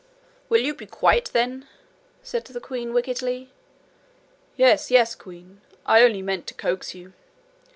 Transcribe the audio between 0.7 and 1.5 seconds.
be quiet,